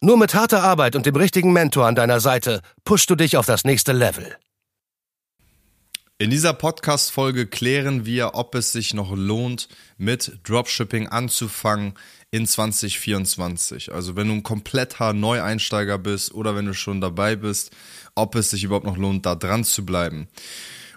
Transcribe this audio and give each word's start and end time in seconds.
Nur 0.00 0.16
mit 0.16 0.32
harter 0.32 0.62
Arbeit 0.62 0.94
und 0.94 1.06
dem 1.06 1.16
richtigen 1.16 1.52
Mentor 1.52 1.86
an 1.86 1.96
deiner 1.96 2.20
Seite 2.20 2.62
pushst 2.84 3.10
du 3.10 3.16
dich 3.16 3.36
auf 3.36 3.46
das 3.46 3.64
nächste 3.64 3.92
Level. 3.92 4.36
In 6.18 6.30
dieser 6.30 6.52
Podcast-Folge 6.52 7.46
klären 7.46 8.06
wir, 8.06 8.34
ob 8.34 8.54
es 8.54 8.70
sich 8.70 8.94
noch 8.94 9.10
lohnt, 9.16 9.68
mit 9.96 10.38
Dropshipping 10.44 11.08
anzufangen 11.08 11.94
in 12.30 12.46
2024. 12.46 13.92
Also 13.92 14.14
wenn 14.14 14.28
du 14.28 14.34
ein 14.34 14.42
kompletter 14.44 15.12
Neueinsteiger 15.12 15.98
bist 15.98 16.32
oder 16.32 16.54
wenn 16.54 16.66
du 16.66 16.74
schon 16.74 17.00
dabei 17.00 17.34
bist, 17.34 17.72
ob 18.14 18.36
es 18.36 18.50
sich 18.50 18.62
überhaupt 18.62 18.86
noch 18.86 18.96
lohnt, 18.96 19.26
da 19.26 19.34
dran 19.34 19.64
zu 19.64 19.84
bleiben. 19.84 20.28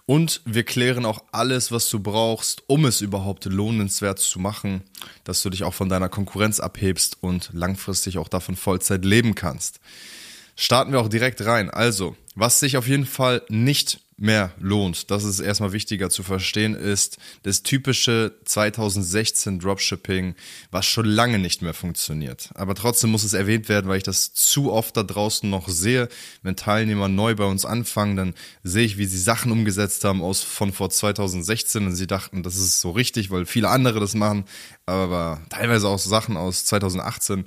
Und 0.05 0.41
wir 0.45 0.63
klären 0.63 1.05
auch 1.05 1.23
alles, 1.31 1.71
was 1.71 1.89
du 1.89 1.99
brauchst, 1.99 2.63
um 2.67 2.85
es 2.85 3.01
überhaupt 3.01 3.45
lohnenswert 3.45 4.19
zu 4.19 4.39
machen, 4.39 4.81
dass 5.23 5.41
du 5.41 5.49
dich 5.49 5.63
auch 5.63 5.73
von 5.73 5.89
deiner 5.89 6.09
Konkurrenz 6.09 6.59
abhebst 6.59 7.17
und 7.21 7.49
langfristig 7.53 8.17
auch 8.17 8.27
davon 8.27 8.55
Vollzeit 8.55 9.05
leben 9.05 9.35
kannst. 9.35 9.79
Starten 10.55 10.91
wir 10.91 10.99
auch 10.99 11.09
direkt 11.09 11.45
rein. 11.45 11.69
Also, 11.69 12.15
was 12.35 12.59
sich 12.59 12.77
auf 12.77 12.87
jeden 12.87 13.05
Fall 13.05 13.41
nicht 13.49 14.01
mehr 14.21 14.51
lohnt, 14.59 15.09
das 15.09 15.23
ist 15.23 15.39
erstmal 15.39 15.73
wichtiger 15.73 16.09
zu 16.11 16.21
verstehen, 16.21 16.75
ist 16.75 17.17
das 17.43 17.63
typische 17.63 18.35
2016 18.45 19.59
Dropshipping, 19.59 20.35
was 20.69 20.85
schon 20.85 21.05
lange 21.05 21.39
nicht 21.39 21.61
mehr 21.61 21.73
funktioniert. 21.73 22.51
Aber 22.53 22.75
trotzdem 22.75 23.09
muss 23.09 23.23
es 23.23 23.33
erwähnt 23.33 23.67
werden, 23.67 23.89
weil 23.89 23.97
ich 23.97 24.03
das 24.03 24.33
zu 24.33 24.71
oft 24.71 24.95
da 24.95 25.03
draußen 25.03 25.49
noch 25.49 25.67
sehe. 25.67 26.07
Wenn 26.43 26.55
Teilnehmer 26.55 27.07
neu 27.07 27.35
bei 27.35 27.45
uns 27.45 27.65
anfangen, 27.65 28.15
dann 28.15 28.33
sehe 28.63 28.85
ich, 28.85 28.97
wie 28.99 29.05
sie 29.05 29.17
Sachen 29.17 29.51
umgesetzt 29.51 30.03
haben 30.03 30.21
aus 30.21 30.41
von 30.41 30.71
vor 30.71 30.91
2016 30.91 31.87
und 31.87 31.95
sie 31.95 32.07
dachten, 32.07 32.43
das 32.43 32.57
ist 32.57 32.79
so 32.79 32.91
richtig, 32.91 33.31
weil 33.31 33.47
viele 33.47 33.69
andere 33.69 33.99
das 33.99 34.13
machen, 34.13 34.45
aber 34.85 35.41
teilweise 35.49 35.87
auch 35.87 35.99
Sachen 35.99 36.37
aus 36.37 36.65
2018, 36.65 37.45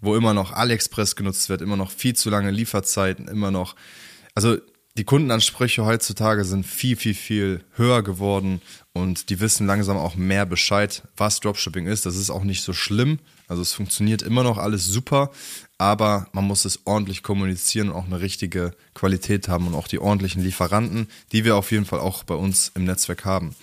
wo 0.00 0.16
immer 0.16 0.34
noch 0.34 0.52
AliExpress 0.52 1.14
genutzt 1.14 1.48
wird, 1.48 1.62
immer 1.62 1.76
noch 1.76 1.92
viel 1.92 2.16
zu 2.16 2.30
lange 2.30 2.50
Lieferzeiten, 2.50 3.28
immer 3.28 3.52
noch 3.52 3.76
also 4.36 4.58
die 4.96 5.04
Kundenansprüche 5.04 5.84
heutzutage 5.84 6.44
sind 6.44 6.66
viel, 6.66 6.96
viel, 6.96 7.14
viel 7.14 7.64
höher 7.74 8.02
geworden 8.02 8.62
und 8.94 9.28
die 9.28 9.40
wissen 9.40 9.66
langsam 9.66 9.96
auch 9.98 10.16
mehr 10.16 10.46
Bescheid, 10.46 11.02
was 11.16 11.40
Dropshipping 11.40 11.86
ist. 11.86 12.06
Das 12.06 12.16
ist 12.16 12.30
auch 12.30 12.44
nicht 12.44 12.62
so 12.62 12.72
schlimm. 12.72 13.18
Also 13.46 13.62
es 13.62 13.74
funktioniert 13.74 14.22
immer 14.22 14.42
noch 14.42 14.58
alles 14.58 14.86
super, 14.86 15.30
aber 15.78 16.28
man 16.32 16.44
muss 16.44 16.64
es 16.64 16.80
ordentlich 16.84 17.22
kommunizieren 17.22 17.90
und 17.90 17.96
auch 17.96 18.06
eine 18.06 18.20
richtige 18.20 18.72
Qualität 18.94 19.48
haben 19.48 19.66
und 19.66 19.74
auch 19.74 19.86
die 19.86 19.98
ordentlichen 19.98 20.42
Lieferanten, 20.42 21.08
die 21.30 21.44
wir 21.44 21.56
auf 21.56 21.70
jeden 21.70 21.84
Fall 21.84 22.00
auch 22.00 22.24
bei 22.24 22.34
uns 22.34 22.72
im 22.74 22.84
Netzwerk 22.84 23.24
haben. 23.24 23.54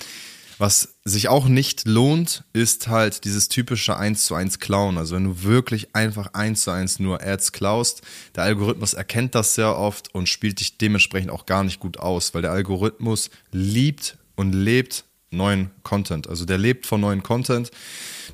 Was 0.63 0.95
sich 1.03 1.27
auch 1.27 1.49
nicht 1.49 1.85
lohnt, 1.85 2.45
ist 2.53 2.87
halt 2.87 3.25
dieses 3.25 3.49
typische 3.49 3.97
1 3.97 4.25
zu 4.25 4.33
1 4.33 4.59
Klauen. 4.59 4.97
Also 4.97 5.17
wenn 5.17 5.25
du 5.25 5.43
wirklich 5.43 5.93
einfach 5.93 6.35
1 6.35 6.61
zu 6.61 6.71
1 6.71 6.99
nur 6.99 7.21
Ads 7.21 7.51
klaust, 7.51 8.01
der 8.33 8.43
Algorithmus 8.43 8.93
erkennt 8.93 9.35
das 9.35 9.55
sehr 9.55 9.77
oft 9.77 10.15
und 10.15 10.29
spielt 10.29 10.61
dich 10.61 10.77
dementsprechend 10.77 11.31
auch 11.31 11.45
gar 11.45 11.65
nicht 11.65 11.81
gut 11.81 11.97
aus, 11.99 12.33
weil 12.33 12.43
der 12.43 12.51
Algorithmus 12.51 13.29
liebt 13.51 14.17
und 14.37 14.53
lebt 14.53 15.03
neuen 15.31 15.69
Content. 15.83 16.29
Also 16.29 16.45
der 16.45 16.59
lebt 16.59 16.85
von 16.85 17.01
neuen 17.01 17.23
Content. 17.23 17.69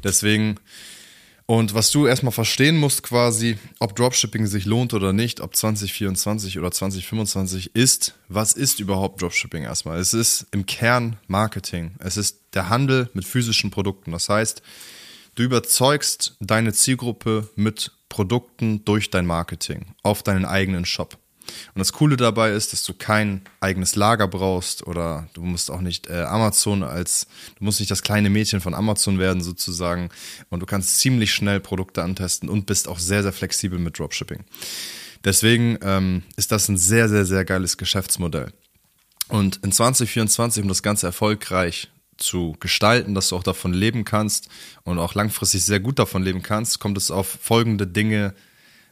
Deswegen 0.03 0.59
und 1.50 1.74
was 1.74 1.90
du 1.90 2.06
erstmal 2.06 2.32
verstehen 2.32 2.78
musst 2.78 3.02
quasi, 3.02 3.58
ob 3.80 3.96
Dropshipping 3.96 4.46
sich 4.46 4.66
lohnt 4.66 4.94
oder 4.94 5.14
nicht, 5.14 5.42
ob 5.42 5.56
2024 5.56 6.60
oder 6.60 6.70
2025 6.70 7.76
ist, 7.76 8.14
was 8.28 8.54
ist 8.54 8.80
überhaupt 8.80 9.20
Dropshipping 9.20 9.64
erstmal? 9.64 9.98
Es 9.98 10.14
ist 10.14 10.46
im 10.52 10.68
Kern 10.68 11.18
Marketing. 11.26 11.96
Es 11.98 12.18
ist 12.18 12.40
der 12.54 12.70
Handel 12.70 13.09
mit 13.16 13.26
physischen 13.26 13.72
Produkten. 13.72 14.12
Das 14.12 14.30
heißt, 14.30 14.62
du 15.34 15.42
überzeugst 15.42 16.38
deine 16.40 16.72
Zielgruppe 16.72 17.50
mit 17.56 17.94
Produkten 18.09 18.86
durch 18.86 19.09
dein 19.09 19.26
Marketing 19.26 19.96
auf 20.04 20.22
deinen 20.22 20.46
eigenen 20.46 20.86
Shop. 20.86 21.18
Und 21.74 21.80
das 21.80 21.94
Coole 21.94 22.18
dabei 22.18 22.52
ist, 22.52 22.74
dass 22.74 22.84
du 22.84 22.94
kein 22.94 23.42
eigenes 23.60 23.96
Lager 23.96 24.28
brauchst 24.28 24.86
oder 24.86 25.28
du 25.34 25.42
musst 25.42 25.72
auch 25.72 25.82
nicht 25.82 26.08
äh, 26.08 26.24
Amazon 26.24 26.84
als, 26.84 27.28
du 27.58 27.64
musst 27.64 27.80
nicht 27.80 27.92
das 27.92 28.02
kleine 28.02 28.30
Mädchen 28.30 28.62
von 28.62 28.74
Amazon 28.74 29.20
werden 29.20 29.42
sozusagen 29.42 30.09
und 30.50 30.59
du 30.59 30.66
kannst 30.66 31.00
ziemlich 31.00 31.34
schnell 31.34 31.59
Produkte 31.59 32.04
antesten 32.04 32.50
und 32.50 32.66
bist 32.66 32.88
auch 32.88 33.00
sehr, 33.00 33.24
sehr 33.24 33.34
flexibel 33.34 33.80
mit 33.80 34.00
Dropshipping. 34.00 34.44
Deswegen 35.24 35.78
ähm, 35.82 36.24
ist 36.38 36.52
das 36.52 36.70
ein 36.70 36.78
sehr, 36.78 37.09
sehr, 37.09 37.26
sehr 37.26 37.46
geiles 37.46 37.78
Geschäftsmodell. 37.78 38.54
Und 39.28 39.58
in 39.64 39.72
2024, 39.72 40.64
um 40.64 40.70
das 40.70 40.82
Ganze 40.82 41.08
erfolgreich 41.08 41.90
zu 42.18 42.56
gestalten, 42.59 43.16
dass 43.16 43.30
du 43.30 43.36
auch 43.36 43.44
davon 43.44 43.74
leben 43.74 44.04
kannst 44.04 44.50
und 44.84 45.00
auch 45.00 45.14
langfristig 45.16 45.64
sehr 45.64 45.80
gut 45.80 46.00
davon 46.00 46.24
leben 46.24 46.42
kannst, 46.42 46.80
kommt 46.80 46.98
es 46.98 47.12
auf 47.12 47.28
folgende 47.42 47.88
Dinge 47.88 48.34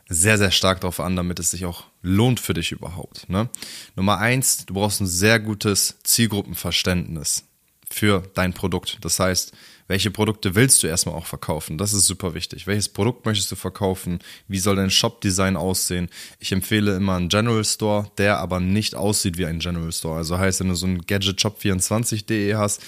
sehr, 0.10 0.38
sehr 0.38 0.52
stark 0.52 0.82
darauf 0.82 1.00
an, 1.00 1.16
damit 1.16 1.40
es 1.40 1.52
sich 1.52 1.66
auch 1.66 1.86
lohnt 2.02 2.40
für 2.40 2.54
dich 2.54 2.72
überhaupt. 2.72 3.30
Ne? 3.30 3.50
Nummer 3.96 4.20
eins, 4.20 4.66
du 4.66 4.74
brauchst 4.74 5.02
ein 5.02 5.08
sehr 5.08 5.40
gutes 5.40 5.98
Zielgruppenverständnis 6.04 7.44
für 7.90 8.24
dein 8.34 8.54
Produkt. 8.54 8.98
Das 9.02 9.20
heißt, 9.20 9.54
welche 9.88 10.12
Produkte 10.12 10.56
willst 10.56 10.84
du 10.84 10.88
erstmal 10.88 11.16
auch 11.16 11.26
verkaufen? 11.26 11.78
Das 11.78 11.94
ist 11.94 12.06
super 12.06 12.34
wichtig. 12.34 12.68
Welches 12.68 12.90
Produkt 12.90 13.26
möchtest 13.26 13.52
du 13.52 13.56
verkaufen? 13.56 14.20
Wie 14.48 14.60
soll 14.60 14.76
dein 14.76 14.90
Shop-Design 14.90 15.56
aussehen? 15.56 16.10
Ich 16.40 16.52
empfehle 16.52 16.96
immer 16.96 17.16
einen 17.16 17.30
General 17.30 17.64
Store, 17.64 18.12
der 18.18 18.40
aber 18.40 18.60
nicht 18.60 18.96
aussieht 18.96 19.38
wie 19.38 19.46
ein 19.46 19.60
General 19.60 19.92
Store. 19.94 20.18
Also 20.18 20.38
heißt, 20.38 20.60
wenn 20.60 20.70
du 20.70 20.76
so 20.76 20.88
ein 20.88 21.02
Gadgetshop24.de 21.04 22.56
hast, 22.56 22.82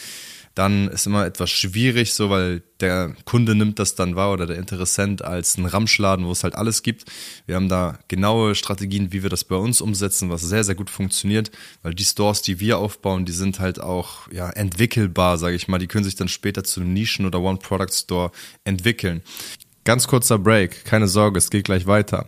dann 0.59 0.89
ist 0.89 1.07
immer 1.07 1.25
etwas 1.25 1.49
schwierig, 1.49 2.13
so 2.13 2.29
weil 2.29 2.61
der 2.81 3.15
Kunde 3.23 3.55
nimmt 3.55 3.79
das 3.79 3.95
dann 3.95 4.17
wahr 4.17 4.33
oder 4.33 4.45
der 4.45 4.57
Interessent 4.57 5.23
als 5.23 5.57
ein 5.57 5.65
Ramschladen, 5.65 6.25
wo 6.25 6.33
es 6.33 6.43
halt 6.43 6.53
alles 6.53 6.83
gibt. 6.83 7.05
Wir 7.45 7.55
haben 7.55 7.69
da 7.69 7.97
genaue 8.09 8.55
Strategien, 8.55 9.13
wie 9.13 9.23
wir 9.23 9.29
das 9.29 9.45
bei 9.45 9.55
uns 9.55 9.79
umsetzen, 9.79 10.29
was 10.29 10.41
sehr, 10.41 10.65
sehr 10.65 10.75
gut 10.75 10.89
funktioniert, 10.89 11.49
weil 11.81 11.93
die 11.93 12.03
Stores, 12.03 12.41
die 12.41 12.59
wir 12.59 12.77
aufbauen, 12.77 13.23
die 13.23 13.31
sind 13.31 13.61
halt 13.61 13.79
auch 13.79 14.29
ja, 14.33 14.49
entwickelbar, 14.49 15.37
sage 15.37 15.55
ich 15.55 15.69
mal. 15.69 15.79
Die 15.79 15.87
können 15.87 16.03
sich 16.03 16.15
dann 16.15 16.27
später 16.27 16.65
zu 16.65 16.81
einem 16.81 16.93
Nischen- 16.93 17.25
oder 17.25 17.39
One-Product-Store 17.39 18.31
entwickeln. 18.65 19.21
Ganz 19.85 20.09
kurzer 20.09 20.39
Break, 20.39 20.83
keine 20.83 21.07
Sorge, 21.07 21.37
es 21.37 21.49
geht 21.49 21.63
gleich 21.63 21.87
weiter. 21.87 22.27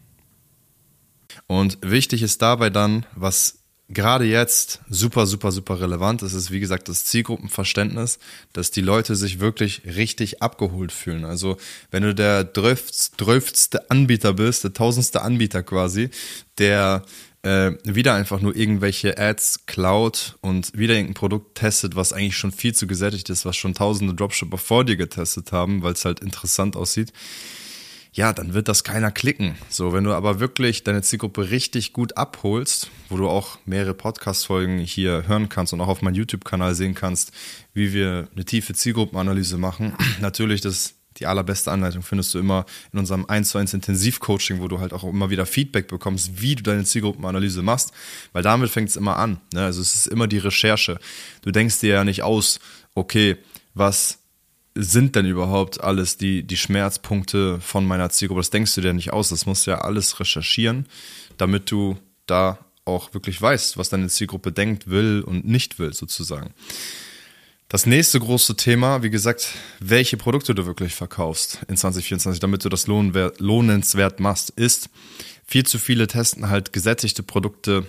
Und 1.51 1.79
wichtig 1.81 2.21
ist 2.21 2.41
dabei 2.41 2.69
dann, 2.69 3.05
was 3.13 3.57
gerade 3.89 4.23
jetzt 4.23 4.79
super, 4.89 5.25
super, 5.25 5.51
super 5.51 5.81
relevant 5.81 6.21
ist, 6.21 6.31
ist 6.31 6.49
wie 6.49 6.61
gesagt 6.61 6.87
das 6.87 7.03
Zielgruppenverständnis, 7.03 8.19
dass 8.53 8.71
die 8.71 8.79
Leute 8.79 9.17
sich 9.17 9.41
wirklich 9.41 9.81
richtig 9.83 10.41
abgeholt 10.41 10.93
fühlen. 10.93 11.25
Also 11.25 11.57
wenn 11.91 12.03
du 12.03 12.15
der 12.15 12.45
dröftste 12.45 13.91
Anbieter 13.91 14.31
bist, 14.31 14.63
der 14.63 14.71
tausendste 14.71 15.23
Anbieter 15.23 15.61
quasi, 15.61 16.09
der 16.57 17.03
äh, 17.41 17.71
wieder 17.83 18.13
einfach 18.13 18.39
nur 18.39 18.55
irgendwelche 18.55 19.17
Ads 19.17 19.65
klaut 19.65 20.37
und 20.39 20.71
wieder 20.77 20.93
irgendein 20.93 21.15
Produkt 21.15 21.55
testet, 21.55 21.97
was 21.97 22.13
eigentlich 22.13 22.37
schon 22.37 22.53
viel 22.53 22.73
zu 22.73 22.87
gesättigt 22.87 23.29
ist, 23.29 23.43
was 23.43 23.57
schon 23.57 23.73
tausende 23.73 24.13
Dropshipper 24.13 24.57
vor 24.57 24.85
dir 24.85 24.95
getestet 24.95 25.51
haben, 25.51 25.83
weil 25.83 25.91
es 25.91 26.05
halt 26.05 26.21
interessant 26.21 26.77
aussieht, 26.77 27.11
ja, 28.13 28.33
dann 28.33 28.53
wird 28.53 28.67
das 28.67 28.83
keiner 28.83 29.09
klicken. 29.09 29.55
So, 29.69 29.93
wenn 29.93 30.03
du 30.03 30.11
aber 30.11 30.41
wirklich 30.41 30.83
deine 30.83 31.01
Zielgruppe 31.01 31.49
richtig 31.49 31.93
gut 31.93 32.17
abholst, 32.17 32.89
wo 33.09 33.15
du 33.15 33.29
auch 33.29 33.57
mehrere 33.65 33.93
Podcast-Folgen 33.93 34.79
hier 34.79 35.27
hören 35.27 35.47
kannst 35.47 35.71
und 35.71 35.79
auch 35.79 35.87
auf 35.87 36.01
meinem 36.01 36.15
YouTube-Kanal 36.15 36.75
sehen 36.75 36.93
kannst, 36.93 37.31
wie 37.73 37.93
wir 37.93 38.27
eine 38.35 38.43
tiefe 38.43 38.73
Zielgruppenanalyse 38.73 39.57
machen. 39.57 39.93
Natürlich 40.19 40.59
das 40.59 40.95
Die 41.19 41.25
allerbeste 41.25 41.71
Anleitung 41.71 42.03
findest 42.03 42.33
du 42.33 42.39
immer 42.39 42.65
in 42.91 42.99
unserem 42.99 43.25
1 43.25 43.49
zu 43.49 43.57
1 43.57 43.73
Intensivcoaching, 43.73 44.59
wo 44.59 44.67
du 44.67 44.79
halt 44.79 44.91
auch 44.91 45.03
immer 45.03 45.29
wieder 45.29 45.45
Feedback 45.45 45.87
bekommst, 45.87 46.41
wie 46.41 46.55
du 46.55 46.63
deine 46.63 46.83
Zielgruppenanalyse 46.83 47.61
machst, 47.61 47.91
weil 48.33 48.43
damit 48.43 48.71
fängt 48.71 48.89
es 48.89 48.97
immer 48.97 49.17
an. 49.17 49.39
Ne? 49.53 49.63
Also 49.63 49.81
es 49.81 49.95
ist 49.95 50.07
immer 50.07 50.27
die 50.27 50.39
Recherche. 50.39 50.99
Du 51.43 51.51
denkst 51.51 51.79
dir 51.79 51.93
ja 51.93 52.03
nicht 52.03 52.23
aus, 52.23 52.59
okay, 52.93 53.37
was 53.73 54.20
sind 54.75 55.15
denn 55.15 55.25
überhaupt 55.25 55.81
alles 55.81 56.17
die, 56.17 56.43
die 56.43 56.57
Schmerzpunkte 56.57 57.59
von 57.59 57.85
meiner 57.85 58.09
Zielgruppe? 58.09 58.41
Das 58.41 58.49
denkst 58.49 58.75
du 58.75 58.81
dir 58.81 58.93
nicht 58.93 59.13
aus. 59.13 59.29
Das 59.29 59.45
musst 59.45 59.67
du 59.67 59.71
ja 59.71 59.79
alles 59.79 60.19
recherchieren, 60.19 60.85
damit 61.37 61.69
du 61.71 61.97
da 62.25 62.59
auch 62.85 63.13
wirklich 63.13 63.41
weißt, 63.41 63.77
was 63.77 63.89
deine 63.89 64.09
Zielgruppe 64.09 64.51
denkt, 64.51 64.89
will 64.89 65.23
und 65.25 65.45
nicht 65.45 65.79
will, 65.79 65.93
sozusagen. 65.93 66.53
Das 67.67 67.85
nächste 67.85 68.19
große 68.19 68.55
Thema, 68.57 69.01
wie 69.01 69.09
gesagt, 69.09 69.53
welche 69.79 70.17
Produkte 70.17 70.53
du 70.53 70.65
wirklich 70.65 70.93
verkaufst 70.93 71.59
in 71.67 71.77
2024, 71.77 72.39
damit 72.39 72.65
du 72.65 72.69
das 72.69 72.87
lohnenswert 72.87 74.19
machst, 74.19 74.49
ist, 74.49 74.89
viel 75.45 75.65
zu 75.65 75.79
viele 75.79 76.07
testen 76.07 76.49
halt 76.49 76.73
gesättigte 76.73 77.23
Produkte 77.23 77.85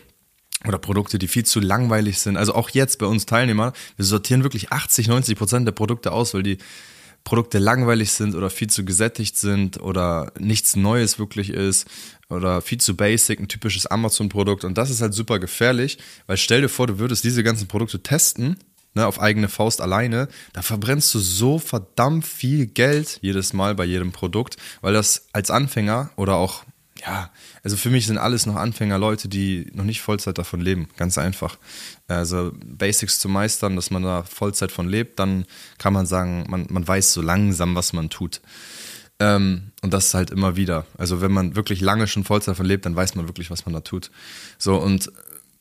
oder 0.66 0.78
Produkte, 0.78 1.18
die 1.18 1.28
viel 1.28 1.44
zu 1.44 1.60
langweilig 1.60 2.18
sind. 2.18 2.36
Also 2.36 2.54
auch 2.54 2.70
jetzt 2.70 2.98
bei 2.98 3.06
uns 3.06 3.26
Teilnehmer, 3.26 3.72
wir 3.96 4.04
sortieren 4.04 4.42
wirklich 4.42 4.72
80, 4.72 5.08
90 5.08 5.36
Prozent 5.36 5.66
der 5.66 5.72
Produkte 5.72 6.12
aus, 6.12 6.34
weil 6.34 6.42
die 6.42 6.58
Produkte 7.24 7.58
langweilig 7.58 8.12
sind 8.12 8.34
oder 8.34 8.50
viel 8.50 8.68
zu 8.68 8.84
gesättigt 8.84 9.36
sind 9.36 9.80
oder 9.80 10.32
nichts 10.38 10.74
Neues 10.76 11.18
wirklich 11.18 11.50
ist 11.50 11.86
oder 12.28 12.60
viel 12.60 12.78
zu 12.78 12.96
basic, 12.96 13.38
ein 13.38 13.48
typisches 13.48 13.86
Amazon-Produkt. 13.86 14.64
Und 14.64 14.76
das 14.76 14.90
ist 14.90 15.02
halt 15.02 15.14
super 15.14 15.38
gefährlich, 15.38 15.98
weil 16.26 16.36
stell 16.36 16.62
dir 16.62 16.68
vor, 16.68 16.86
du 16.86 16.98
würdest 16.98 17.24
diese 17.24 17.44
ganzen 17.44 17.68
Produkte 17.68 18.02
testen, 18.02 18.56
ne, 18.94 19.06
auf 19.06 19.20
eigene 19.20 19.48
Faust 19.48 19.80
alleine, 19.80 20.28
da 20.52 20.62
verbrennst 20.62 21.14
du 21.14 21.18
so 21.18 21.58
verdammt 21.58 22.26
viel 22.26 22.66
Geld 22.66 23.18
jedes 23.22 23.52
Mal 23.52 23.74
bei 23.74 23.84
jedem 23.84 24.12
Produkt, 24.12 24.56
weil 24.80 24.92
das 24.92 25.28
als 25.32 25.50
Anfänger 25.50 26.10
oder 26.16 26.36
auch 26.36 26.64
ja, 27.04 27.30
also 27.62 27.76
für 27.76 27.90
mich 27.90 28.06
sind 28.06 28.18
alles 28.18 28.46
noch 28.46 28.56
Anfänger, 28.56 28.98
Leute, 28.98 29.28
die 29.28 29.66
noch 29.72 29.84
nicht 29.84 30.00
Vollzeit 30.00 30.38
davon 30.38 30.60
leben. 30.60 30.88
Ganz 30.96 31.18
einfach. 31.18 31.58
Also 32.06 32.52
Basics 32.64 33.18
zu 33.18 33.28
meistern, 33.28 33.74
dass 33.76 33.90
man 33.90 34.02
da 34.02 34.22
Vollzeit 34.22 34.70
von 34.70 34.88
lebt, 34.88 35.18
dann 35.18 35.44
kann 35.78 35.92
man 35.92 36.06
sagen, 36.06 36.44
man, 36.48 36.66
man 36.70 36.86
weiß 36.86 37.12
so 37.12 37.20
langsam, 37.20 37.74
was 37.74 37.92
man 37.92 38.08
tut. 38.08 38.40
Ähm, 39.18 39.72
und 39.82 39.92
das 39.92 40.14
halt 40.14 40.30
immer 40.30 40.56
wieder. 40.56 40.86
Also 40.96 41.20
wenn 41.20 41.32
man 41.32 41.56
wirklich 41.56 41.80
lange 41.80 42.06
schon 42.06 42.24
Vollzeit 42.24 42.56
von 42.56 42.66
lebt, 42.66 42.86
dann 42.86 42.94
weiß 42.94 43.16
man 43.16 43.26
wirklich, 43.26 43.50
was 43.50 43.66
man 43.66 43.72
da 43.72 43.80
tut. 43.80 44.10
So, 44.58 44.76
und 44.76 45.10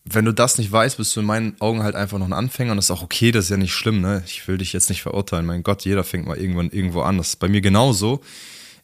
wenn 0.04 0.26
du 0.26 0.34
das 0.34 0.58
nicht 0.58 0.72
weißt, 0.72 0.98
bist 0.98 1.16
du 1.16 1.22
in 1.22 1.26
meinen 1.26 1.60
Augen 1.60 1.84
halt 1.84 1.96
einfach 1.96 2.20
noch 2.20 2.26
ein 2.28 2.34
Anfänger 2.34 2.72
und 2.72 2.78
das 2.78 2.86
ist 2.86 2.92
auch 2.92 3.04
okay, 3.04 3.32
das 3.32 3.46
ist 3.46 3.52
ja 3.52 3.58
nicht 3.58 3.74
schlimm, 3.74 4.02
ne? 4.02 4.24
Ich 4.26 4.48
will 4.48 4.58
dich 4.58 4.74
jetzt 4.74 4.90
nicht 4.90 5.02
verurteilen. 5.02 5.46
Mein 5.46 5.64
Gott, 5.64 5.86
jeder 5.86 6.04
fängt 6.04 6.28
mal 6.28 6.38
irgendwann 6.38 6.70
irgendwo 6.70 7.02
an. 7.02 7.18
Das 7.18 7.30
ist 7.30 7.36
bei 7.38 7.48
mir 7.48 7.62
genauso. 7.62 8.22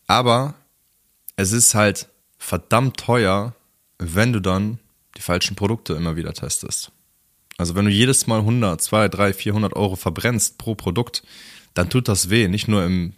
Aber 0.06 0.54
es 1.36 1.52
ist 1.52 1.76
halt 1.76 2.08
verdammt 2.38 2.98
teuer, 2.98 3.56
wenn 4.00 4.34
du 4.34 4.40
dann 4.40 4.80
die 5.18 5.22
falschen 5.22 5.56
Produkte 5.56 5.94
immer 5.94 6.16
wieder 6.16 6.34
testest. 6.34 6.92
Also 7.58 7.76
wenn 7.76 7.86
du 7.86 7.92
jedes 7.92 8.28
Mal 8.28 8.40
100, 8.40 8.82
2, 8.82 9.10
3, 9.10 9.34
400 9.34 9.76
Euro 9.76 9.96
verbrennst 9.96 10.58
pro 10.58 10.76
Produkt, 10.76 11.24
dann 11.74 11.90
tut 11.90 12.08
das 12.08 12.30
weh. 12.30 12.48
Nicht 12.48 12.68
nur 12.68 12.84
im 12.84 13.14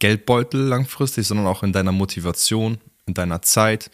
Geldbeutel 0.00 0.60
langfristig, 0.60 1.26
sondern 1.26 1.46
auch 1.46 1.62
in 1.62 1.72
deiner 1.72 1.92
Motivation, 1.92 2.78
in 3.06 3.14
deiner 3.14 3.42
Zeit, 3.42 3.90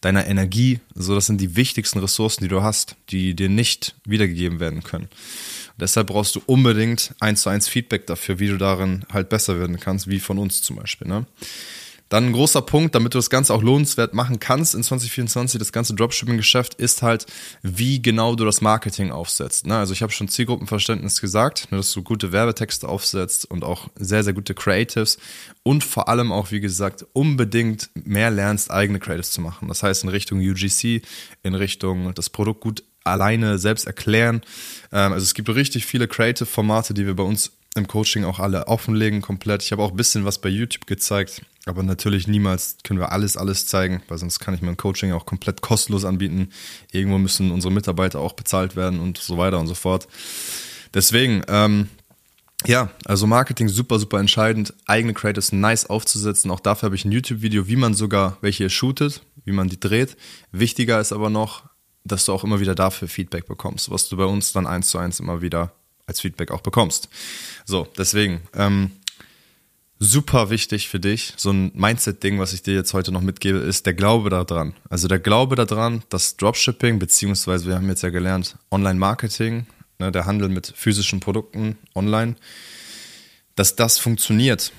deiner 0.00 0.26
Energie. 0.26 0.80
So, 0.94 1.14
das 1.14 1.26
sind 1.26 1.40
die 1.40 1.56
wichtigsten 1.56 1.98
Ressourcen, 1.98 2.44
die 2.44 2.48
du 2.48 2.62
hast, 2.62 2.96
die 3.10 3.34
dir 3.34 3.48
nicht 3.48 3.96
wiedergegeben 4.04 4.60
werden 4.60 4.82
können. 4.82 5.04
Und 5.04 5.80
deshalb 5.80 6.08
brauchst 6.08 6.36
du 6.36 6.42
unbedingt 6.46 7.14
eins 7.20 7.42
zu 7.42 7.50
eins 7.50 7.68
Feedback 7.68 8.06
dafür, 8.06 8.38
wie 8.38 8.48
du 8.48 8.56
darin 8.56 9.04
halt 9.12 9.28
besser 9.28 9.58
werden 9.58 9.80
kannst, 9.80 10.08
wie 10.08 10.20
von 10.20 10.38
uns 10.38 10.62
zum 10.62 10.76
Beispiel. 10.76 11.08
Ne? 11.08 11.26
Dann 12.08 12.26
ein 12.26 12.32
großer 12.32 12.62
Punkt, 12.62 12.94
damit 12.94 13.14
du 13.14 13.18
das 13.18 13.30
Ganze 13.30 13.54
auch 13.54 13.62
lohnenswert 13.62 14.14
machen 14.14 14.38
kannst 14.38 14.74
in 14.74 14.82
2024, 14.82 15.58
das 15.58 15.72
ganze 15.72 15.94
Dropshipping-Geschäft, 15.94 16.74
ist 16.74 17.02
halt, 17.02 17.26
wie 17.62 18.02
genau 18.02 18.34
du 18.34 18.44
das 18.44 18.60
Marketing 18.60 19.10
aufsetzt. 19.10 19.66
Ne? 19.66 19.76
Also 19.76 19.92
ich 19.92 20.02
habe 20.02 20.12
schon 20.12 20.28
Zielgruppenverständnis 20.28 21.20
gesagt, 21.20 21.70
ne, 21.70 21.78
dass 21.78 21.92
du 21.92 22.02
gute 22.02 22.30
Werbetexte 22.30 22.88
aufsetzt 22.88 23.50
und 23.50 23.64
auch 23.64 23.88
sehr, 23.96 24.22
sehr 24.22 24.32
gute 24.34 24.54
Creatives 24.54 25.18
und 25.62 25.82
vor 25.82 26.08
allem 26.08 26.30
auch, 26.30 26.50
wie 26.50 26.60
gesagt, 26.60 27.06
unbedingt 27.14 27.90
mehr 27.94 28.30
lernst, 28.30 28.70
eigene 28.70 29.00
Creatives 29.00 29.30
zu 29.30 29.40
machen. 29.40 29.68
Das 29.68 29.82
heißt 29.82 30.04
in 30.04 30.10
Richtung 30.10 30.38
UGC, 30.38 31.02
in 31.42 31.54
Richtung 31.54 32.14
das 32.14 32.28
Produkt 32.30 32.60
gut 32.60 32.84
alleine 33.04 33.58
selbst 33.58 33.86
erklären. 33.86 34.42
Ähm, 34.92 35.12
also 35.12 35.24
es 35.24 35.34
gibt 35.34 35.48
richtig 35.48 35.86
viele 35.86 36.08
Creative-Formate, 36.08 36.94
die 36.94 37.06
wir 37.06 37.14
bei 37.14 37.22
uns 37.22 37.52
im 37.74 37.88
Coaching 37.88 38.24
auch 38.24 38.38
alle 38.38 38.68
offenlegen 38.68 39.20
komplett. 39.20 39.62
Ich 39.62 39.72
habe 39.72 39.82
auch 39.82 39.90
ein 39.90 39.96
bisschen 39.96 40.24
was 40.24 40.40
bei 40.40 40.48
YouTube 40.48 40.86
gezeigt 40.86 41.42
aber 41.66 41.82
natürlich 41.82 42.28
niemals 42.28 42.76
können 42.84 43.00
wir 43.00 43.12
alles, 43.12 43.36
alles 43.36 43.66
zeigen, 43.66 44.02
weil 44.08 44.18
sonst 44.18 44.38
kann 44.38 44.54
ich 44.54 44.62
mein 44.62 44.76
Coaching 44.76 45.12
auch 45.12 45.24
komplett 45.24 45.62
kostenlos 45.62 46.04
anbieten. 46.04 46.50
Irgendwo 46.92 47.18
müssen 47.18 47.50
unsere 47.50 47.72
Mitarbeiter 47.72 48.20
auch 48.20 48.34
bezahlt 48.34 48.76
werden 48.76 49.00
und 49.00 49.18
so 49.18 49.38
weiter 49.38 49.58
und 49.58 49.66
so 49.66 49.74
fort. 49.74 50.06
Deswegen, 50.92 51.42
ähm, 51.48 51.88
ja, 52.66 52.90
also 53.06 53.26
Marketing 53.26 53.68
super, 53.68 53.98
super 53.98 54.20
entscheidend. 54.20 54.74
Eigene 54.86 55.14
Creators 55.14 55.52
nice 55.52 55.86
aufzusetzen. 55.86 56.50
Auch 56.50 56.60
dafür 56.60 56.88
habe 56.88 56.96
ich 56.96 57.04
ein 57.04 57.12
YouTube-Video, 57.12 57.66
wie 57.66 57.76
man 57.76 57.94
sogar 57.94 58.36
welche 58.42 58.68
shootet, 58.68 59.22
wie 59.44 59.52
man 59.52 59.68
die 59.68 59.80
dreht. 59.80 60.16
Wichtiger 60.52 61.00
ist 61.00 61.12
aber 61.12 61.30
noch, 61.30 61.64
dass 62.04 62.26
du 62.26 62.32
auch 62.32 62.44
immer 62.44 62.60
wieder 62.60 62.74
dafür 62.74 63.08
Feedback 63.08 63.46
bekommst, 63.46 63.90
was 63.90 64.08
du 64.10 64.18
bei 64.18 64.24
uns 64.24 64.52
dann 64.52 64.66
eins 64.66 64.88
zu 64.88 64.98
eins 64.98 65.18
immer 65.18 65.40
wieder 65.40 65.72
als 66.06 66.20
Feedback 66.20 66.50
auch 66.50 66.60
bekommst. 66.60 67.08
So, 67.64 67.86
deswegen, 67.96 68.42
ähm, 68.54 68.90
super 69.98 70.50
wichtig 70.50 70.88
für 70.88 71.00
dich, 71.00 71.32
so 71.36 71.50
ein 71.50 71.72
Mindset-Ding, 71.74 72.38
was 72.38 72.52
ich 72.52 72.62
dir 72.62 72.74
jetzt 72.74 72.92
heute 72.94 73.12
noch 73.12 73.20
mitgebe, 73.20 73.58
ist 73.58 73.86
der 73.86 73.94
Glaube 73.94 74.30
daran. 74.30 74.74
Also 74.90 75.08
der 75.08 75.18
Glaube 75.18 75.56
daran, 75.56 76.02
dass 76.08 76.36
Dropshipping, 76.36 76.98
beziehungsweise 76.98 77.66
wir 77.66 77.76
haben 77.76 77.88
jetzt 77.88 78.02
ja 78.02 78.10
gelernt, 78.10 78.56
Online-Marketing, 78.70 79.66
ne, 79.98 80.12
der 80.12 80.26
Handel 80.26 80.48
mit 80.48 80.72
physischen 80.76 81.20
Produkten 81.20 81.78
online, 81.94 82.36
dass 83.54 83.76
das 83.76 83.98
funktioniert. 83.98 84.72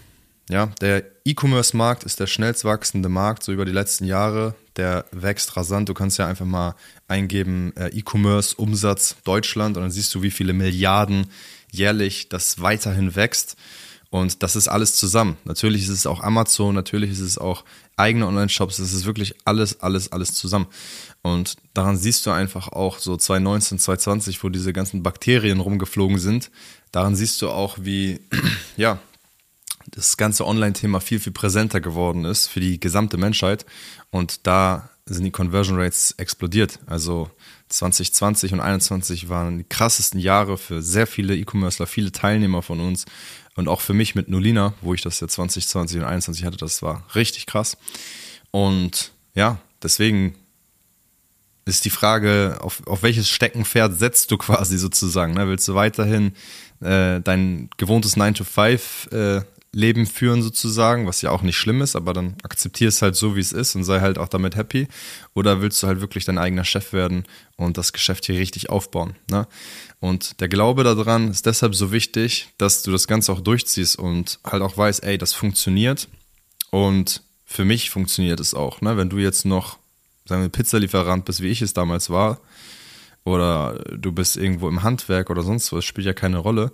Ja, 0.49 0.67
der 0.79 1.03
E-Commerce-Markt 1.25 2.03
ist 2.03 2.19
der 2.19 2.27
schnellst 2.27 2.65
wachsende 2.65 3.09
Markt 3.09 3.43
so 3.43 3.51
über 3.51 3.65
die 3.65 3.71
letzten 3.71 4.05
Jahre. 4.05 4.53
Der 4.75 5.05
wächst 5.11 5.57
rasant. 5.57 5.89
Du 5.89 5.95
kannst 5.95 6.19
ja 6.19 6.27
einfach 6.27 6.45
mal 6.45 6.75
eingeben 7.07 7.73
äh, 7.75 7.87
E-Commerce-Umsatz 7.87 9.15
Deutschland 9.23 9.75
und 9.75 9.83
dann 9.83 9.91
siehst 9.91 10.13
du, 10.13 10.21
wie 10.21 10.29
viele 10.29 10.53
Milliarden 10.53 11.27
jährlich 11.71 12.29
das 12.29 12.61
weiterhin 12.61 13.15
wächst. 13.15 13.57
Und 14.11 14.43
das 14.43 14.55
ist 14.55 14.67
alles 14.67 14.95
zusammen. 14.95 15.35
Natürlich 15.45 15.83
ist 15.83 15.89
es 15.89 16.05
auch 16.05 16.21
Amazon, 16.21 16.75
natürlich 16.75 17.11
ist 17.11 17.21
es 17.21 17.37
auch 17.37 17.65
eigene 17.97 18.27
Online-Shops, 18.27 18.79
es 18.79 18.93
ist 18.93 19.05
wirklich 19.05 19.35
alles, 19.45 19.81
alles, 19.81 20.11
alles 20.11 20.35
zusammen. 20.35 20.67
Und 21.21 21.57
daran 21.73 21.97
siehst 21.97 22.25
du 22.25 22.31
einfach 22.31 22.67
auch 22.69 22.99
so 22.99 23.17
2019, 23.17 23.79
2020, 23.79 24.43
wo 24.43 24.49
diese 24.49 24.73
ganzen 24.73 25.01
Bakterien 25.01 25.59
rumgeflogen 25.59 26.19
sind, 26.19 26.51
daran 26.91 27.15
siehst 27.15 27.41
du 27.41 27.49
auch, 27.49 27.77
wie, 27.81 28.21
ja, 28.77 28.99
das 29.87 30.17
ganze 30.17 30.45
Online-Thema 30.45 30.99
viel, 30.99 31.19
viel 31.19 31.33
präsenter 31.33 31.81
geworden 31.81 32.25
ist 32.25 32.47
für 32.47 32.59
die 32.59 32.79
gesamte 32.79 33.17
Menschheit. 33.17 33.65
Und 34.11 34.47
da 34.47 34.89
sind 35.05 35.23
die 35.23 35.31
Conversion 35.31 35.79
Rates 35.79 36.15
explodiert. 36.17 36.79
Also 36.87 37.29
2020 37.69 38.53
und 38.53 38.59
2021 38.59 39.29
waren 39.29 39.59
die 39.59 39.63
krassesten 39.63 40.19
Jahre 40.19 40.57
für 40.57 40.81
sehr 40.81 41.07
viele 41.07 41.35
E-Commercer, 41.35 41.87
viele 41.87 42.11
Teilnehmer 42.11 42.61
von 42.61 42.79
uns. 42.79 43.05
Und 43.55 43.67
auch 43.67 43.81
für 43.81 43.93
mich 43.93 44.15
mit 44.15 44.27
Nolina, 44.27 44.73
wo 44.81 44.93
ich 44.93 45.01
das 45.01 45.19
ja 45.19 45.27
2020 45.27 45.97
und 45.97 46.01
2021 46.01 46.45
hatte, 46.45 46.57
das 46.57 46.81
war 46.81 47.05
richtig 47.15 47.45
krass. 47.45 47.77
Und 48.51 49.11
ja, 49.33 49.59
deswegen 49.81 50.35
ist 51.65 51.85
die 51.85 51.89
Frage, 51.89 52.57
auf, 52.61 52.85
auf 52.85 53.01
welches 53.01 53.29
Steckenpferd 53.29 53.97
setzt 53.97 54.31
du 54.31 54.37
quasi 54.37 54.77
sozusagen? 54.77 55.33
Ne? 55.33 55.47
Willst 55.47 55.67
du 55.67 55.73
weiterhin 55.73 56.33
äh, 56.81 57.21
dein 57.21 57.69
gewohntes 57.77 58.17
9-to-5 58.17 59.11
äh, 59.39 59.45
Leben 59.75 60.05
führen 60.05 60.41
sozusagen, 60.41 61.05
was 61.05 61.21
ja 61.21 61.31
auch 61.31 61.41
nicht 61.41 61.57
schlimm 61.57 61.81
ist, 61.81 61.97
aber 61.97 62.13
dann 62.13 62.35
akzeptier 62.43 62.87
es 62.87 63.01
halt 63.01 63.17
so, 63.17 63.35
wie 63.35 63.41
es 63.41 63.51
ist 63.51 63.75
und 63.75 63.83
sei 63.83 63.99
halt 63.99 64.17
auch 64.17 64.29
damit 64.29 64.55
happy. 64.55 64.87
Oder 65.33 65.61
willst 65.61 65.83
du 65.83 65.87
halt 65.87 65.99
wirklich 65.99 66.23
dein 66.23 66.37
eigener 66.37 66.63
Chef 66.63 66.93
werden 66.93 67.25
und 67.57 67.77
das 67.77 67.91
Geschäft 67.91 68.25
hier 68.25 68.39
richtig 68.39 68.69
aufbauen? 68.69 69.15
Ne? 69.29 69.47
Und 69.99 70.39
der 70.39 70.47
Glaube 70.47 70.85
daran 70.85 71.29
ist 71.29 71.45
deshalb 71.45 71.75
so 71.75 71.91
wichtig, 71.91 72.47
dass 72.57 72.83
du 72.83 72.91
das 72.91 73.05
Ganze 73.05 73.33
auch 73.33 73.41
durchziehst 73.41 73.99
und 73.99 74.39
halt 74.45 74.63
auch 74.63 74.77
weißt, 74.77 75.03
ey, 75.03 75.17
das 75.17 75.33
funktioniert 75.33 76.07
und 76.71 77.21
für 77.45 77.65
mich 77.65 77.89
funktioniert 77.89 78.39
es 78.39 78.53
auch. 78.53 78.79
Ne? 78.79 78.95
Wenn 78.95 79.09
du 79.09 79.17
jetzt 79.17 79.43
noch, 79.43 79.77
sagen 80.23 80.41
wir, 80.41 80.49
Pizzalieferant 80.49 81.25
bist, 81.25 81.41
wie 81.41 81.49
ich 81.49 81.61
es 81.61 81.73
damals 81.73 82.09
war, 82.09 82.39
oder 83.25 83.83
du 83.91 84.13
bist 84.13 84.37
irgendwo 84.37 84.69
im 84.69 84.83
Handwerk 84.83 85.29
oder 85.29 85.43
sonst 85.43 85.73
was, 85.73 85.83
spielt 85.83 86.07
ja 86.07 86.13
keine 86.13 86.37
Rolle. 86.37 86.71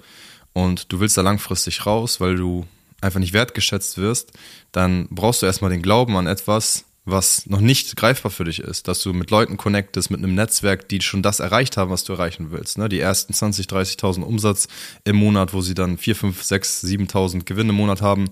Und 0.53 0.91
du 0.91 0.99
willst 0.99 1.17
da 1.17 1.21
langfristig 1.21 1.85
raus, 1.87 2.19
weil 2.19 2.35
du 2.35 2.67
einfach 3.01 3.19
nicht 3.19 3.33
wertgeschätzt 3.33 3.97
wirst, 3.97 4.31
dann 4.71 5.07
brauchst 5.09 5.41
du 5.41 5.45
erstmal 5.45 5.71
den 5.71 5.81
Glauben 5.81 6.15
an 6.15 6.27
etwas, 6.27 6.85
was 7.03 7.47
noch 7.47 7.61
nicht 7.61 7.95
greifbar 7.97 8.31
für 8.31 8.43
dich 8.43 8.59
ist, 8.59 8.87
dass 8.87 9.01
du 9.01 9.11
mit 9.11 9.31
Leuten 9.31 9.57
connectest, 9.57 10.11
mit 10.11 10.19
einem 10.19 10.35
Netzwerk, 10.35 10.87
die 10.87 11.01
schon 11.01 11.23
das 11.23 11.39
erreicht 11.39 11.75
haben, 11.77 11.89
was 11.89 12.03
du 12.03 12.13
erreichen 12.13 12.51
willst. 12.51 12.77
Ne? 12.77 12.89
Die 12.89 12.99
ersten 12.99 13.33
20, 13.33 13.65
30.000 13.65 14.21
Umsatz 14.21 14.67
im 15.03 15.15
Monat, 15.15 15.53
wo 15.53 15.61
sie 15.61 15.73
dann 15.73 15.97
4, 15.97 16.15
5, 16.15 16.43
6, 16.43 16.83
7.000 16.83 17.45
Gewinne 17.45 17.69
im 17.69 17.75
Monat 17.75 18.01
haben. 18.01 18.29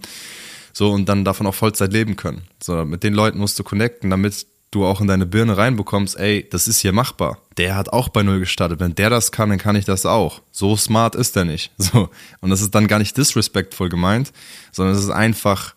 So, 0.71 0.91
und 0.91 1.09
dann 1.09 1.25
davon 1.25 1.47
auch 1.47 1.55
Vollzeit 1.55 1.91
leben 1.91 2.15
können. 2.15 2.43
So, 2.61 2.85
mit 2.85 3.03
den 3.03 3.13
Leuten 3.13 3.39
musst 3.39 3.57
du 3.57 3.63
connecten, 3.63 4.11
damit 4.11 4.45
du 4.71 4.85
auch 4.85 5.01
in 5.01 5.07
deine 5.07 5.25
Birne 5.25 5.57
reinbekommst, 5.57 6.17
ey, 6.19 6.47
das 6.49 6.67
ist 6.67 6.79
hier 6.79 6.93
machbar. 6.93 7.39
Der 7.57 7.75
hat 7.75 7.89
auch 7.89 8.09
bei 8.09 8.23
Null 8.23 8.39
gestartet. 8.39 8.79
Wenn 8.79 8.95
der 8.95 9.09
das 9.09 9.31
kann, 9.31 9.49
dann 9.49 9.57
kann 9.57 9.75
ich 9.75 9.85
das 9.85 10.05
auch. 10.05 10.41
So 10.51 10.75
smart 10.77 11.15
ist 11.15 11.35
der 11.35 11.45
nicht. 11.45 11.71
So. 11.77 12.09
Und 12.41 12.51
das 12.51 12.61
ist 12.61 12.75
dann 12.75 12.87
gar 12.87 12.99
nicht 12.99 13.17
disrespectful 13.17 13.89
gemeint, 13.89 14.31
sondern 14.71 14.95
es 14.95 15.03
ist 15.03 15.09
einfach, 15.09 15.73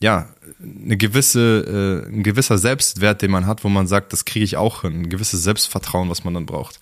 ja, 0.00 0.28
eine 0.62 0.96
gewisse, 0.96 2.04
äh, 2.08 2.08
ein 2.08 2.22
gewisser 2.22 2.56
Selbstwert, 2.56 3.20
den 3.20 3.30
man 3.30 3.46
hat, 3.46 3.64
wo 3.64 3.68
man 3.68 3.86
sagt, 3.86 4.12
das 4.12 4.24
kriege 4.24 4.44
ich 4.44 4.56
auch 4.56 4.82
hin. 4.82 5.02
Ein 5.02 5.10
gewisses 5.10 5.42
Selbstvertrauen, 5.42 6.08
was 6.08 6.24
man 6.24 6.34
dann 6.34 6.46
braucht. 6.46 6.80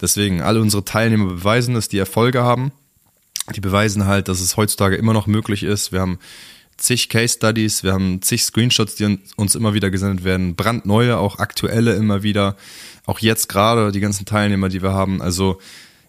Deswegen, 0.00 0.40
alle 0.40 0.60
unsere 0.60 0.84
Teilnehmer 0.84 1.26
beweisen 1.26 1.74
es, 1.74 1.88
die 1.88 1.98
Erfolge 1.98 2.42
haben. 2.42 2.72
Die 3.54 3.60
beweisen 3.60 4.06
halt, 4.06 4.28
dass 4.28 4.40
es 4.40 4.56
heutzutage 4.56 4.96
immer 4.96 5.12
noch 5.12 5.26
möglich 5.26 5.64
ist. 5.64 5.90
Wir 5.90 6.00
haben 6.00 6.18
zig 6.76 7.08
Case 7.08 7.34
Studies, 7.34 7.82
wir 7.82 7.92
haben 7.92 8.22
zig 8.22 8.42
Screenshots, 8.42 8.94
die 8.96 9.18
uns 9.36 9.54
immer 9.54 9.74
wieder 9.74 9.90
gesendet 9.90 10.24
werden, 10.24 10.54
brandneue, 10.56 11.18
auch 11.18 11.38
aktuelle 11.38 11.94
immer 11.94 12.22
wieder, 12.22 12.56
auch 13.06 13.18
jetzt 13.20 13.48
gerade 13.48 13.92
die 13.92 14.00
ganzen 14.00 14.26
Teilnehmer, 14.26 14.68
die 14.68 14.82
wir 14.82 14.92
haben. 14.92 15.22
Also 15.22 15.60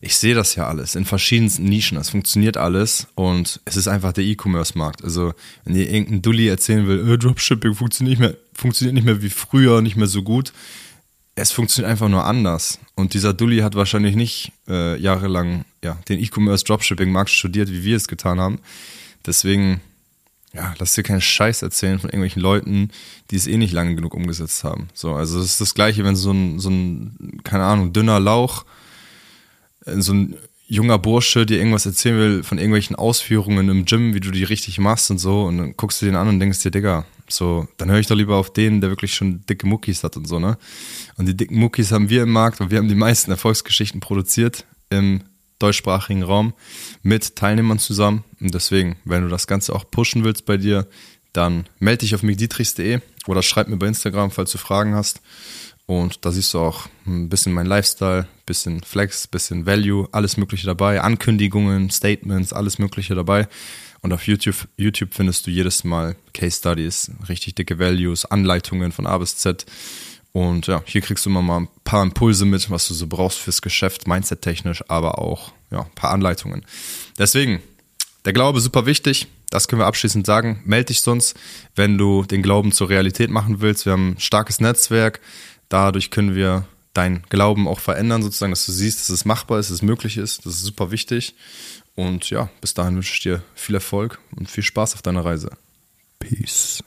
ich 0.01 0.17
sehe 0.17 0.36
das 0.36 0.55
ja 0.55 0.67
alles 0.67 0.96
in 0.96 1.05
verschiedensten 1.05 1.63
Nischen, 1.63 1.98
das 1.98 2.10
funktioniert 2.10 2.58
alles 2.58 3.08
und 3.15 3.62
es 3.63 3.77
ist 3.77 3.88
einfach 3.88 4.12
der 4.12 4.25
E-Commerce-Markt. 4.25 5.03
Also 5.03 5.34
wenn 5.63 5.75
dir 5.75 5.89
irgendein 5.89 6.22
Dulli 6.22 6.48
erzählen 6.48 6.88
will, 6.88 7.10
äh, 7.10 7.17
Dropshipping 7.17 7.74
funktioniert 7.74 8.20
nicht, 8.20 8.29
mehr, 8.29 8.38
funktioniert 8.53 8.96
nicht 8.96 9.05
mehr 9.05 9.22
wie 9.22 9.29
früher, 9.29 9.82
nicht 9.82 9.96
mehr 9.96 10.08
so 10.08 10.22
gut, 10.22 10.51
es 11.36 11.51
funktioniert 11.51 11.89
einfach 11.89 12.10
nur 12.10 12.25
anders. 12.25 12.79
Und 12.96 13.13
dieser 13.13 13.34
Dulli 13.34 13.60
hat 13.60 13.75
wahrscheinlich 13.75 14.15
nicht 14.15 14.51
äh, 14.67 15.00
jahrelang 15.00 15.65
ja, 15.84 15.98
den 16.10 16.20
E-Commerce 16.20 16.65
Dropshipping-Markt 16.65 17.29
studiert, 17.29 17.72
wie 17.72 17.84
wir 17.84 17.98
es 17.98 18.08
getan 18.08 18.39
haben. 18.39 18.60
Deswegen 19.25 19.82
ja, 20.54 20.74
lass 20.78 20.94
dir 20.94 21.04
keinen 21.04 21.22
Scheiß 21.22 21.64
erzählen 21.64 22.00
von 22.00 22.10
irgendwelchen 22.10 22.42
Leuten, 22.42 22.92
die 23.32 23.36
es 23.36 23.48
eh 23.48 23.58
nicht 23.58 23.74
lange 23.74 23.96
genug 23.96 24.14
umgesetzt 24.14 24.64
haben. 24.64 24.90
So, 24.94 25.14
also 25.14 25.40
es 25.40 25.46
ist 25.46 25.62
das 25.62 25.74
Gleiche, 25.74 26.04
wenn 26.04 26.16
so 26.16 26.32
ein, 26.32 26.60
so 26.60 26.70
ein, 26.70 27.40
keine 27.44 27.64
Ahnung, 27.64 27.92
dünner 27.92 28.20
Lauch, 28.20 28.66
äh, 29.86 30.00
so 30.00 30.14
ein 30.14 30.38
junger 30.68 31.00
Bursche 31.00 31.46
dir 31.46 31.58
irgendwas 31.58 31.86
erzählen 31.86 32.18
will 32.18 32.44
von 32.44 32.58
irgendwelchen 32.58 32.96
Ausführungen 32.96 33.68
im 33.70 33.86
Gym, 33.86 34.14
wie 34.14 34.20
du 34.20 34.32
die 34.32 34.44
richtig 34.44 34.80
machst 34.80 35.12
und 35.12 35.18
so, 35.18 35.44
und 35.44 35.58
dann 35.58 35.78
guckst 35.78 36.02
du 36.02 36.06
den 36.06 36.16
an 36.16 36.28
und 36.28 36.40
denkst 36.40 36.62
dir, 36.62 36.72
Digga, 36.72 37.06
so, 37.28 37.68
dann 37.78 37.90
höre 37.90 38.00
ich 38.00 38.08
doch 38.08 38.16
lieber 38.16 38.38
auf 38.38 38.54
den, 38.54 38.80
der 38.80 38.90
wirklich 38.90 39.16
schon 39.16 39.46
dicke 39.48 39.68
Muckis 39.68 40.04
hat 40.04 40.18
und 40.18 40.28
so, 40.28 40.40
ne? 40.40 40.58
Und 41.18 41.28
die 41.28 41.36
dicken 41.36 41.58
Muckis 41.58 41.92
haben 41.92 42.10
wir 42.10 42.24
im 42.24 42.32
Markt 42.32 42.62
und 42.62 42.70
wir 42.70 42.78
haben 42.78 42.88
die 42.88 42.96
meisten 42.96 43.32
Erfolgsgeschichten 43.32 44.00
produziert 44.02 44.66
im 44.90 45.24
deutschsprachigen 45.60 46.24
Raum 46.24 46.54
mit 47.02 47.36
Teilnehmern 47.36 47.80
zusammen. 47.80 48.24
Und 48.40 48.54
deswegen, 48.54 48.98
wenn 49.06 49.24
du 49.24 49.30
das 49.30 49.48
Ganze 49.48 49.74
auch 49.74 49.90
pushen 49.90 50.24
willst 50.24 50.46
bei 50.46 50.58
dir, 50.58 50.88
dann 51.34 51.66
melde 51.80 52.00
dich 52.00 52.16
auf 52.16 52.24
migdietrichs.de 52.24 53.00
oder 53.28 53.42
schreib 53.42 53.68
mir 53.68 53.78
bei 53.78 53.88
Instagram, 53.88 54.32
falls 54.32 54.52
du 54.52 54.58
Fragen 54.58 54.96
hast. 54.96 55.22
Und 55.86 56.26
da 56.26 56.32
siehst 56.32 56.54
du 56.54 56.60
auch 56.60 56.88
ein 57.06 57.28
bisschen 57.28 57.54
mein 57.54 57.66
Lifestyle, 57.66 58.28
bisschen 58.46 58.84
Flex, 58.84 59.28
bisschen 59.28 59.66
Value, 59.66 60.08
alles 60.12 60.38
Mögliche 60.38 60.66
dabei, 60.66 61.02
Ankündigungen, 61.02 61.90
Statements, 61.90 62.54
alles 62.54 62.80
Mögliche 62.80 63.16
dabei. 63.16 63.48
Und 64.02 64.14
auf 64.14 64.28
YouTube, 64.28 64.68
YouTube 64.78 65.14
findest 65.14 65.46
du 65.48 65.52
jedes 65.52 65.84
Mal 65.84 66.16
Case 66.34 66.58
Studies, 66.58 67.12
richtig 67.28 67.56
dicke 67.56 67.80
Values, 67.80 68.26
Anleitungen 68.26 68.92
von 68.92 69.08
A 69.08 69.18
bis 69.18 69.38
Z 69.38 69.66
und 70.34 70.66
ja, 70.66 70.82
hier 70.86 71.02
kriegst 71.02 71.25
du 71.25 71.30
immer 71.30 71.44
mal 71.44 71.62
ein 71.62 71.68
paar 71.84 72.02
Impulse 72.02 72.46
mit, 72.46 72.70
was 72.72 72.88
du 72.88 72.96
so 72.96 73.08
brauchst 73.08 73.38
fürs 73.38 73.62
Geschäft, 73.62 74.08
mindset-technisch, 74.08 74.84
aber 74.90 75.20
auch 75.20 75.54
ja, 75.72 75.82
ein 75.82 75.96
paar 75.96 76.12
Anleitungen. 76.12 76.66
Deswegen, 77.20 77.62
der 78.25 78.34
Glaube 78.34 78.60
super 78.60 78.86
wichtig. 78.88 79.28
Das 79.52 79.68
können 79.68 79.82
wir 79.82 79.86
abschließend 79.86 80.25
sagen. 80.25 80.62
Meld 80.66 80.90
dich 80.90 81.02
sonst, 81.02 81.36
wenn 81.75 82.00
du 82.00 82.24
den 82.24 82.42
Glauben 82.42 82.72
zur 82.72 82.90
Realität 82.90 83.30
machen 83.30 83.62
willst. 83.62 83.86
Wir 83.86 83.94
haben 83.94 84.13
ein 84.13 84.20
starkes 84.20 84.60
Netzwerk. 84.60 85.22
Dadurch 85.70 86.10
können 86.10 86.34
wir 86.34 86.66
dein 86.94 87.22
Glauben 87.30 87.68
auch 87.68 87.80
verändern, 87.80 88.24
sozusagen, 88.24 88.52
dass 88.52 88.66
du 88.66 88.72
siehst, 88.72 89.00
dass 89.00 89.10
es 89.10 89.25
machbar 89.25 89.60
ist, 89.60 89.70
dass 89.70 89.75
es 89.75 89.82
möglich 89.84 90.18
ist. 90.18 90.48
Das 90.48 90.56
ist 90.56 90.63
super 90.63 90.90
wichtig. 90.90 91.36
Und 91.96 92.32
ja, 92.32 92.50
bis 92.60 92.74
dahin 92.74 92.96
wünsche 92.96 93.13
ich 93.13 93.22
dir 93.22 93.44
viel 93.54 93.75
Erfolg 93.75 94.20
und 94.36 94.50
viel 94.50 94.63
Spaß 94.63 94.96
auf 94.96 95.04
deiner 95.04 95.24
Reise. 95.24 95.52
Peace. 96.18 96.84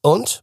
Und? 0.00 0.42